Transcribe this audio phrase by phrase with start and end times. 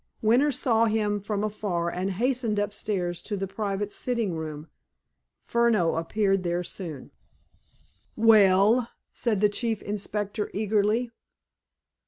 [0.23, 4.67] Winter saw him from afar, and hastened upstairs to the private sitting room.
[5.45, 7.11] Furneaux appeared there soon.
[8.15, 11.11] "Well?" said the Chief Inspector eagerly.